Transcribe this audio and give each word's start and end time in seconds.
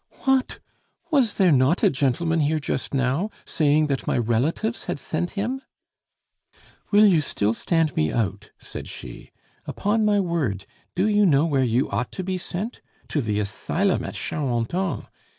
"What! 0.23 0.57
was 1.11 1.35
there 1.37 1.51
not 1.51 1.83
a 1.83 1.91
gentleman 1.91 2.39
here 2.39 2.59
just 2.59 2.91
now, 2.91 3.29
saying 3.45 3.85
that 3.85 4.07
my 4.07 4.17
relatives 4.17 4.85
had 4.85 4.97
sent 4.99 5.29
him?" 5.37 5.61
"Will 6.89 7.05
you 7.05 7.21
still 7.21 7.53
stand 7.53 7.95
me 7.95 8.11
out?" 8.11 8.49
said 8.57 8.87
she. 8.87 9.29
"Upon 9.67 10.03
my 10.03 10.19
word, 10.19 10.65
do 10.95 11.07
you 11.07 11.27
know 11.27 11.45
where 11.45 11.61
you 11.63 11.87
ought 11.91 12.11
to 12.13 12.23
be 12.23 12.39
sent? 12.39 12.81
To 13.09 13.21
the 13.21 13.39
asylum 13.39 14.03
at 14.03 14.15
Charenton. 14.15 15.03